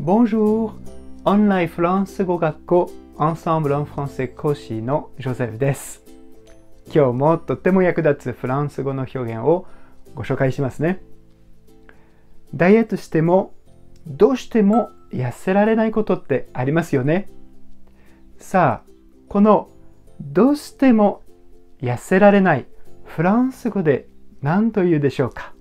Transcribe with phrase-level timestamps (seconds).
[0.00, 0.74] Bonjour!
[1.24, 6.04] オンラインフランス語学校 Ensemble en français 講師のジョゼフです。
[6.94, 9.66] 今日もとっても役立つフランス語の表現を
[10.14, 11.02] ご紹介しますね。
[12.54, 13.54] ダイエットしても
[14.06, 17.28] どうしても痩せられないことってありますよね。
[18.38, 18.90] さあ、
[19.28, 19.68] この
[20.20, 21.22] どうしても
[21.82, 22.66] 痩せられない
[23.04, 24.06] フランス語で
[24.42, 25.54] 何と言うでしょうか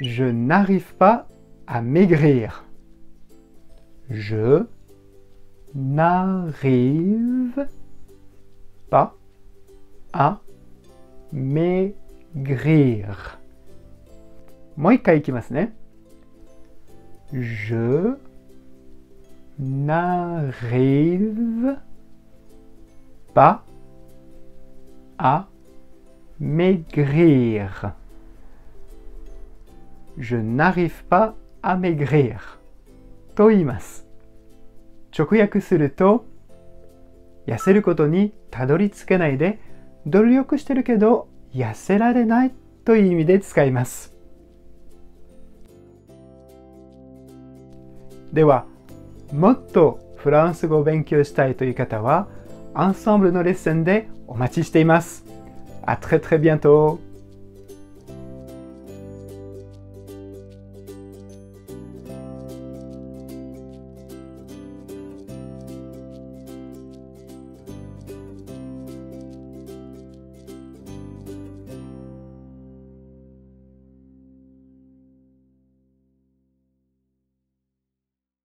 [0.00, 1.29] Je n'arrive pas
[1.72, 2.64] à maigrir.
[4.10, 4.64] Je
[5.72, 7.64] n'arrive
[8.90, 9.14] pas
[10.12, 10.40] à
[11.32, 11.94] maigrir.
[14.76, 14.98] Moi,
[17.32, 18.16] Je
[19.60, 20.56] n'arrive
[23.32, 23.64] pas
[25.18, 25.46] à
[26.40, 27.92] maigrir.
[30.18, 32.38] Je n'arrive pas à maigrir.
[33.34, 34.06] と言います。
[35.16, 36.24] 直訳すると、
[37.46, 39.58] 痩せることにたどり着けないで、
[40.06, 42.52] 努力してるけど痩せられない
[42.84, 44.14] という意味で使います。
[48.32, 48.66] では、
[49.32, 52.28] もっとフランス語を勉強したいという方は、
[52.74, 55.24] アンサンブルのレッスンでお待ちしています。
[55.86, 57.09] あ très très bientôt!